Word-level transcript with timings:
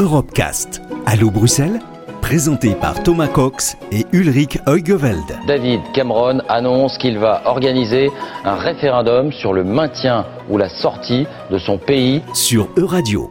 Europecast. 0.00 0.80
Allô 1.04 1.30
Bruxelles? 1.30 1.78
Présenté 2.22 2.74
par 2.74 3.02
Thomas 3.02 3.28
Cox 3.28 3.76
et 3.92 4.06
Ulrich 4.12 4.58
Heugeveld. 4.66 5.38
David 5.46 5.80
Cameron 5.92 6.38
annonce 6.48 6.96
qu'il 6.96 7.18
va 7.18 7.42
organiser 7.44 8.10
un 8.46 8.54
référendum 8.54 9.30
sur 9.30 9.52
le 9.52 9.62
maintien 9.62 10.24
ou 10.48 10.56
la 10.56 10.70
sortie 10.70 11.26
de 11.50 11.58
son 11.58 11.76
pays 11.76 12.22
sur 12.32 12.70
Euradio. 12.78 13.30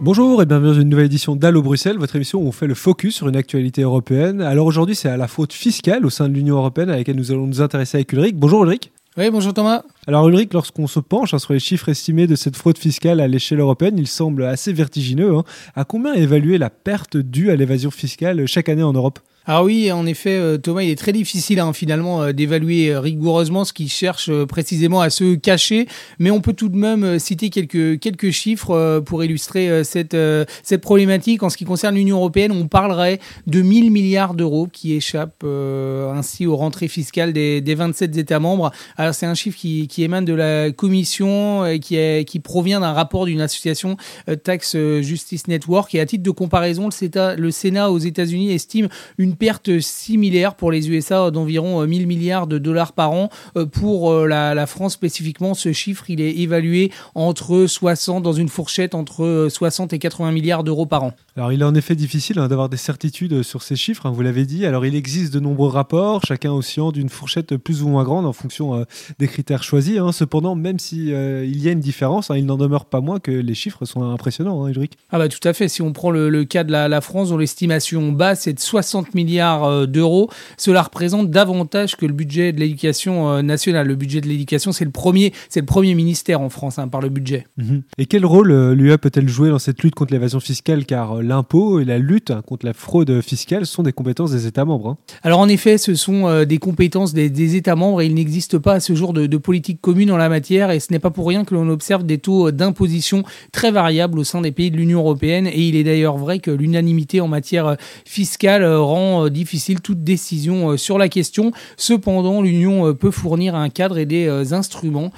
Bonjour 0.00 0.40
et 0.40 0.46
bienvenue 0.46 0.68
dans 0.68 0.80
une 0.80 0.88
nouvelle 0.88 1.06
édition 1.06 1.34
d'Allo 1.34 1.62
Bruxelles, 1.62 1.98
votre 1.98 2.14
émission 2.14 2.38
où 2.38 2.46
on 2.46 2.52
fait 2.52 2.68
le 2.68 2.74
focus 2.74 3.16
sur 3.16 3.26
une 3.26 3.36
actualité 3.36 3.82
européenne. 3.82 4.40
Alors 4.40 4.66
aujourd'hui, 4.66 4.94
c'est 4.94 5.08
à 5.08 5.16
la 5.16 5.26
faute 5.26 5.52
fiscale 5.52 6.06
au 6.06 6.10
sein 6.10 6.28
de 6.28 6.34
l'Union 6.34 6.58
européenne 6.58 6.90
à 6.90 6.96
laquelle 6.96 7.16
nous 7.16 7.32
allons 7.32 7.48
nous 7.48 7.60
intéresser 7.60 7.96
avec 7.98 8.12
Ulrich. 8.12 8.36
Bonjour 8.36 8.62
Ulrich. 8.62 8.92
Oui, 9.18 9.28
bonjour 9.28 9.52
Thomas. 9.52 9.82
Alors 10.06 10.26
Ulrich, 10.26 10.54
lorsqu'on 10.54 10.86
se 10.86 10.98
penche 10.98 11.34
hein, 11.34 11.38
sur 11.38 11.52
les 11.52 11.58
chiffres 11.58 11.90
estimés 11.90 12.26
de 12.26 12.34
cette 12.34 12.56
fraude 12.56 12.78
fiscale 12.78 13.20
à 13.20 13.28
l'échelle 13.28 13.60
européenne, 13.60 13.98
il 13.98 14.06
semble 14.06 14.42
assez 14.42 14.72
vertigineux. 14.72 15.36
Hein. 15.36 15.44
À 15.74 15.84
combien 15.84 16.14
évaluer 16.14 16.56
la 16.56 16.70
perte 16.70 17.18
due 17.18 17.50
à 17.50 17.56
l'évasion 17.56 17.90
fiscale 17.90 18.46
chaque 18.46 18.70
année 18.70 18.82
en 18.82 18.94
Europe? 18.94 19.18
Ah 19.44 19.64
oui, 19.64 19.90
en 19.90 20.06
effet, 20.06 20.38
euh, 20.38 20.56
Thomas, 20.56 20.82
il 20.82 20.90
est 20.90 20.98
très 20.98 21.12
difficile 21.12 21.58
hein, 21.58 21.72
finalement 21.72 22.22
euh, 22.22 22.32
d'évaluer 22.32 22.90
euh, 22.90 23.00
rigoureusement 23.00 23.64
ce 23.64 23.72
qu'il 23.72 23.88
cherche 23.88 24.30
précisément 24.44 25.00
à 25.00 25.10
se 25.10 25.34
cacher, 25.34 25.88
mais 26.20 26.30
on 26.30 26.40
peut 26.40 26.52
tout 26.52 26.68
de 26.68 26.76
même 26.76 27.18
citer 27.18 27.50
quelques, 27.50 27.98
quelques 27.98 28.30
chiffres 28.30 29.00
pour 29.04 29.24
illustrer 29.24 29.84
cette, 29.84 30.16
cette 30.62 30.80
problématique. 30.80 31.42
En 31.42 31.50
ce 31.50 31.56
qui 31.56 31.64
concerne 31.64 31.96
l'Union 31.96 32.18
européenne, 32.18 32.52
on 32.52 32.68
parlerait 32.68 33.18
de 33.46 33.62
1000 33.62 33.90
milliards 33.90 34.34
d'euros 34.34 34.68
qui 34.72 34.94
échappent 34.94 35.44
ainsi 35.44 36.46
aux 36.46 36.56
rentrées 36.56 36.88
fiscales 36.88 37.32
des, 37.32 37.60
des 37.60 37.74
27 37.74 38.16
États 38.16 38.38
membres. 38.38 38.70
Alors 38.96 39.14
c'est 39.14 39.26
un 39.26 39.34
chiffre 39.34 39.58
qui, 39.58 39.88
qui, 39.88 40.02
émane 40.02 40.24
de 40.24 40.34
la 40.34 40.70
Commission 40.70 41.66
et 41.66 41.80
qui, 41.80 41.96
qui 42.24 42.40
provient 42.40 42.80
d'un 42.80 42.92
rapport 42.92 43.26
d'une 43.26 43.40
association 43.40 43.96
Tax 44.44 44.76
Justice 45.00 45.48
Network. 45.48 45.94
Et 45.94 46.00
à 46.00 46.06
titre 46.06 46.22
de 46.22 46.30
comparaison, 46.30 46.88
le 47.12 47.50
Sénat 47.50 47.90
aux 47.90 47.98
États-Unis 47.98 48.52
estime 48.52 48.88
une 49.18 49.31
perte 49.32 49.80
similaire 49.80 50.54
pour 50.54 50.70
les 50.70 50.90
USA 50.90 51.30
d'environ 51.30 51.86
1000 51.86 52.02
euh, 52.02 52.06
milliards 52.06 52.46
de 52.46 52.58
dollars 52.58 52.92
par 52.92 53.12
an. 53.12 53.28
Euh, 53.56 53.66
pour 53.66 54.12
euh, 54.12 54.26
la, 54.26 54.66
France 54.66 54.94
spécifiquement, 54.94 55.54
ce 55.54 55.72
chiffre, 55.72 56.08
il 56.08 56.20
est 56.20 56.38
évalué 56.38 56.90
entre 57.14 57.66
60, 57.66 58.22
dans 58.22 58.32
une 58.32 58.48
fourchette 58.48 58.94
entre 58.94 59.48
60 59.50 59.92
et 59.92 59.98
80 59.98 60.32
milliards 60.32 60.64
d'euros 60.64 60.86
par 60.86 61.04
an. 61.04 61.12
Alors 61.36 61.52
il 61.52 61.62
est 61.62 61.64
en 61.64 61.74
effet 61.74 61.94
difficile 61.94 62.38
hein, 62.38 62.48
d'avoir 62.48 62.68
des 62.68 62.76
certitudes 62.76 63.42
sur 63.42 63.62
ces 63.62 63.76
chiffres, 63.76 64.06
hein, 64.06 64.12
vous 64.12 64.22
l'avez 64.22 64.46
dit. 64.46 64.66
Alors 64.66 64.86
il 64.86 64.94
existe 64.94 65.32
de 65.32 65.40
nombreux 65.40 65.68
rapports, 65.68 66.22
chacun 66.26 66.52
oscillant 66.52 66.92
d'une 66.92 67.08
fourchette 67.08 67.56
plus 67.56 67.82
ou 67.82 67.88
moins 67.88 68.04
grande 68.04 68.26
en 68.26 68.32
fonction 68.32 68.84
des 69.18 69.28
critères 69.28 69.62
choisis. 69.62 69.98
Hein. 69.98 70.12
Cependant, 70.12 70.54
même 70.54 70.78
s'il 70.78 71.08
il 71.08 71.62
y 71.62 71.68
a 71.68 71.72
une 71.72 71.80
différence, 71.80 72.30
il 72.34 72.46
n'en 72.46 72.56
demeure 72.56 72.84
pas 72.84 73.00
moins 73.00 73.18
que 73.18 73.30
les 73.30 73.54
chiffres 73.54 73.84
sont 73.84 74.02
impressionnants, 74.02 74.66
Ulrich. 74.68 74.92
Ah 75.10 75.18
bah 75.18 75.28
tout 75.28 75.46
à 75.46 75.52
fait, 75.52 75.68
si 75.68 75.82
on 75.82 75.92
prend 75.92 76.10
le, 76.10 76.44
cas 76.44 76.64
de 76.64 76.72
la, 76.72 76.88
la 76.88 77.00
France, 77.00 77.30
dont 77.30 77.38
l'estimation 77.38 78.12
basse 78.12 78.46
est 78.46 78.54
de 78.54 78.60
60 78.60 79.14
milliards 79.14 79.21
milliards 79.22 79.64
euh, 79.64 79.86
d'euros. 79.86 80.28
Cela 80.56 80.82
représente 80.82 81.30
davantage 81.30 81.96
que 81.96 82.06
le 82.06 82.12
budget 82.12 82.52
de 82.52 82.60
l'éducation 82.60 83.30
euh, 83.30 83.42
nationale. 83.42 83.86
Le 83.86 83.94
budget 83.94 84.20
de 84.20 84.28
l'éducation, 84.28 84.72
c'est 84.72 84.84
le 84.84 84.90
premier, 84.90 85.32
c'est 85.48 85.60
le 85.60 85.66
premier 85.66 85.94
ministère 85.94 86.40
en 86.40 86.48
France 86.48 86.78
hein, 86.78 86.88
par 86.88 87.00
le 87.00 87.08
budget. 87.08 87.46
Mhm. 87.56 87.82
Et 87.98 88.06
quel 88.06 88.26
rôle 88.26 88.50
euh, 88.50 88.74
l'UE 88.74 88.96
peut-elle 88.98 89.28
jouer 89.28 89.50
dans 89.50 89.58
cette 89.58 89.82
lutte 89.82 89.94
contre 89.94 90.12
l'évasion 90.12 90.40
fiscale? 90.40 90.84
Car 90.84 91.22
l'impôt 91.22 91.80
et 91.80 91.84
la 91.84 91.98
lutte 91.98 92.30
hein, 92.30 92.42
contre 92.46 92.66
la 92.66 92.72
fraude 92.72 93.20
fiscale 93.20 93.66
sont 93.66 93.82
des 93.82 93.92
compétences 93.92 94.32
des 94.32 94.46
États 94.46 94.64
membres. 94.64 94.90
Hein. 94.90 94.96
Alors 95.22 95.40
en 95.40 95.48
effet, 95.48 95.78
ce 95.78 95.94
sont 95.94 96.44
des 96.44 96.58
compétences 96.58 97.12
des, 97.12 97.56
États 97.56 97.76
membres 97.76 98.00
et 98.00 98.06
il 98.06 98.14
n'existe 98.14 98.58
pas 98.58 98.74
à 98.74 98.80
ce 98.80 98.94
jour 98.94 99.12
de, 99.12 99.26
de 99.26 99.36
politique 99.36 99.80
commune 99.80 100.10
en 100.10 100.16
la 100.16 100.28
matière. 100.28 100.70
Et 100.70 100.80
ce 100.80 100.92
n'est 100.92 100.98
pas 100.98 101.10
pour 101.10 101.26
rien 101.26 101.44
que 101.44 101.54
l'on 101.54 101.68
observe 101.68 102.04
des 102.04 102.18
taux 102.18 102.50
d'imposition 102.50 103.24
très 103.52 103.70
variables 103.70 104.18
au 104.18 104.24
sein 104.24 104.40
des 104.40 104.52
pays 104.52 104.70
de 104.70 104.76
l'Union 104.76 105.00
européenne. 105.00 105.46
Et 105.46 105.60
il 105.60 105.76
est 105.76 105.84
d'ailleurs 105.84 106.16
vrai 106.16 106.38
que 106.38 106.50
l'unanimité 106.50 107.20
en 107.20 107.28
matière 107.28 107.76
fiscale 108.04 108.64
rend 108.64 109.11
euh, 109.12 109.30
difficile 109.30 109.80
toute 109.80 110.02
décision 110.04 110.70
euh, 110.70 110.76
sur 110.76 110.98
la 110.98 111.08
question. 111.08 111.52
Cependant, 111.76 112.42
l'Union 112.42 112.88
euh, 112.88 112.94
peut 112.94 113.10
fournir 113.10 113.54
un 113.54 113.68
cadre 113.68 113.98
et 113.98 114.06
des 114.06 114.52
instruments 114.52 115.10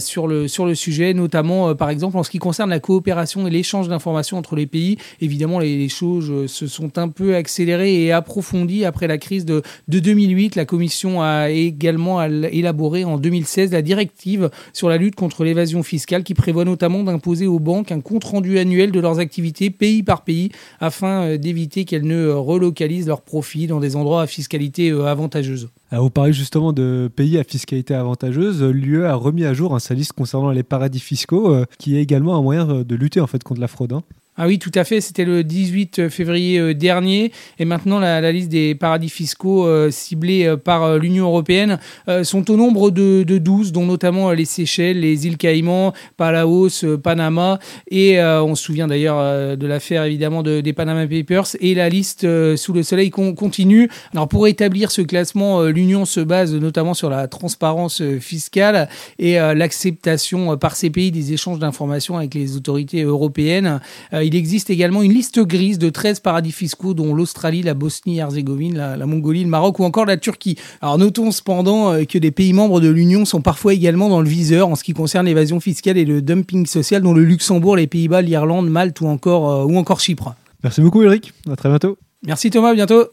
sur, 0.00 0.26
le, 0.26 0.48
sur 0.48 0.66
le 0.66 0.74
sujet, 0.74 1.14
notamment 1.14 1.74
par 1.74 1.90
exemple 1.90 2.16
en 2.16 2.22
ce 2.22 2.30
qui 2.30 2.38
concerne 2.38 2.70
la 2.70 2.80
coopération 2.80 3.46
et 3.46 3.50
l'échange 3.50 3.88
d'informations 3.88 4.38
entre 4.38 4.56
les 4.56 4.66
pays. 4.66 4.98
Évidemment, 5.20 5.58
les, 5.58 5.88
choses 5.88 6.50
se 6.50 6.66
sont 6.66 6.98
un 6.98 7.08
peu 7.08 7.36
accélérées 7.36 8.04
et 8.04 8.12
approfondies 8.12 8.84
après 8.84 9.06
la 9.06 9.18
crise 9.18 9.44
de, 9.44 9.62
de 9.88 9.98
2008. 9.98 10.56
La 10.56 10.64
Commission 10.64 11.22
a 11.22 11.50
également 11.50 12.22
élaboré 12.22 13.04
en 13.04 13.18
2016 13.18 13.72
la 13.72 13.82
directive 13.82 14.50
sur 14.72 14.88
la 14.88 14.96
lutte 14.96 15.14
contre 15.14 15.44
l'évasion 15.44 15.82
fiscale 15.82 16.24
qui 16.24 16.34
prévoit 16.34 16.64
notamment 16.64 17.02
d'imposer 17.02 17.46
aux 17.46 17.60
banques 17.60 17.92
un 17.92 18.00
compte-rendu 18.00 18.58
annuel 18.58 18.90
de 18.90 19.00
leurs 19.00 19.18
activités 19.20 19.70
pays 19.70 20.02
par 20.02 20.24
pays 20.24 20.50
afin 20.80 21.36
d'éviter 21.36 21.84
qu'elles 21.84 22.06
ne 22.06 22.28
relocalisent 22.28 22.66
localisent 22.66 23.06
leurs 23.06 23.22
profits 23.22 23.66
dans 23.66 23.80
des 23.80 23.96
endroits 23.96 24.22
à 24.22 24.26
fiscalité 24.26 24.90
euh, 24.90 25.06
avantageuse. 25.06 25.68
Alors 25.96 26.04
vous 26.04 26.10
parlez 26.10 26.34
justement 26.34 26.74
de 26.74 27.10
pays 27.16 27.38
à 27.38 27.42
fiscalité 27.42 27.94
avantageuse. 27.94 28.62
L'UE 28.62 29.06
a 29.06 29.14
remis 29.14 29.46
à 29.46 29.54
jour 29.54 29.80
sa 29.80 29.94
liste 29.94 30.12
concernant 30.12 30.50
les 30.50 30.62
paradis 30.62 31.00
fiscaux, 31.00 31.54
euh, 31.54 31.64
qui 31.78 31.96
est 31.96 32.02
également 32.02 32.36
un 32.36 32.42
moyen 32.42 32.66
de 32.66 32.94
lutter 32.94 33.18
en 33.18 33.26
fait 33.26 33.42
contre 33.42 33.62
la 33.62 33.66
fraude. 33.66 33.94
Hein. 33.94 34.02
Ah 34.38 34.46
oui, 34.46 34.58
tout 34.58 34.72
à 34.74 34.84
fait. 34.84 35.00
C'était 35.00 35.24
le 35.24 35.42
18 35.42 36.10
février 36.10 36.58
euh, 36.58 36.74
dernier. 36.74 37.32
Et 37.58 37.64
maintenant, 37.64 37.98
la, 37.98 38.32
liste 38.32 38.50
des 38.50 38.74
paradis 38.74 39.08
fiscaux 39.08 39.66
euh, 39.66 39.90
ciblés 39.90 40.44
euh, 40.44 40.58
par 40.58 40.98
l'Union 40.98 41.24
européenne 41.26 41.78
sont 42.22 42.50
au 42.50 42.56
nombre 42.56 42.90
de, 42.90 43.22
de, 43.22 43.38
12, 43.38 43.72
dont 43.72 43.86
notamment 43.86 44.30
les 44.32 44.44
Seychelles, 44.44 45.00
les 45.00 45.26
îles 45.26 45.38
Caïmans, 45.38 45.94
Palaos, 46.16 46.84
Panama. 47.02 47.58
Et 47.90 48.20
on 48.20 48.54
se 48.54 48.64
souvient 48.64 48.86
d'ailleurs 48.86 49.56
de 49.56 49.66
l'affaire 49.66 50.04
évidemment 50.04 50.42
de, 50.42 50.60
des 50.60 50.72
Panama 50.72 51.06
Papers. 51.06 51.56
Et 51.60 51.74
la 51.74 51.88
liste 51.88 52.26
sous 52.56 52.72
le 52.72 52.82
soleil 52.82 53.10
continue. 53.10 53.88
Alors 54.12 54.28
pour 54.28 54.46
établir 54.46 54.90
ce 54.90 55.02
classement, 55.02 55.62
l'Union 55.64 56.04
se 56.04 56.20
base 56.20 56.54
notamment 56.54 56.94
sur 56.94 57.10
la 57.10 57.28
transparence 57.28 58.02
fiscale 58.20 58.88
et 59.18 59.34
l'acceptation 59.34 60.56
par 60.56 60.76
ces 60.76 60.90
pays 60.90 61.10
des 61.10 61.32
échanges 61.32 61.58
d'informations 61.58 62.16
avec 62.16 62.34
les 62.34 62.56
autorités 62.56 63.02
européennes 63.02 63.80
il 64.26 64.34
existe 64.34 64.70
également 64.70 65.02
une 65.02 65.12
liste 65.12 65.40
grise 65.40 65.78
de 65.78 65.88
13 65.88 66.20
paradis 66.20 66.52
fiscaux, 66.52 66.94
dont 66.94 67.14
l'Australie, 67.14 67.62
la 67.62 67.74
Bosnie-Herzégovine, 67.74 68.76
la, 68.76 69.06
Mongolie, 69.06 69.44
le 69.44 69.50
Maroc 69.50 69.78
ou 69.78 69.84
encore 69.84 70.06
la 70.06 70.16
Turquie. 70.16 70.56
Alors 70.80 70.98
notons 70.98 71.30
cependant 71.30 71.92
euh, 71.92 72.04
que 72.04 72.18
des 72.18 72.30
pays 72.30 72.52
membres 72.52 72.80
de 72.80 72.88
l'Union 72.88 73.24
sont 73.24 73.40
parfois 73.40 73.74
également 73.74 74.08
dans 74.08 74.20
le 74.20 74.28
viseur 74.28 74.68
en 74.68 74.74
ce 74.74 74.84
qui 74.84 74.92
concerne 74.94 75.26
l'évasion 75.26 75.60
fiscale 75.60 75.96
et 75.96 76.04
le 76.04 76.22
dumping 76.22 76.66
social, 76.66 77.02
dont 77.02 77.14
le 77.14 77.24
Luxembourg, 77.24 77.76
les 77.76 77.86
Pays-Bas, 77.86 78.22
l'Irlande, 78.22 78.68
Malte 78.68 79.00
ou 79.00 79.06
encore, 79.06 79.50
euh, 79.50 79.64
ou 79.64 79.76
encore 79.76 80.00
Chypre. 80.00 80.34
Merci 80.62 80.80
beaucoup 80.80 81.02
Eric, 81.02 81.32
à 81.50 81.56
très 81.56 81.68
bientôt. 81.68 81.96
Merci 82.26 82.50
Thomas, 82.50 82.70
à 82.70 82.74
bientôt. 82.74 83.04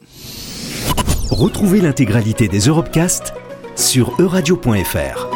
Retrouvez 1.30 1.82
l'intégralité 1.82 2.48
des 2.48 2.60
Europecast 2.60 3.34
sur 3.76 4.14
euradio.fr. 4.20 5.33